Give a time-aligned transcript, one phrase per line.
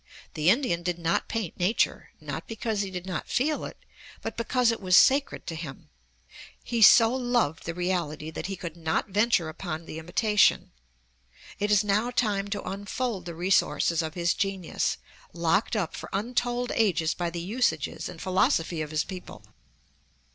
[0.33, 3.77] The Indian did not paint nature, not because he did not feel it,
[4.23, 5.91] but because it was sacred to him.
[6.63, 10.71] He so loved the reality that he could not venture upon the imitation.
[11.59, 14.97] It is now time to unfold the resources of his genius,
[15.33, 19.43] locked up for untold ages by the usages and philosophy of his people.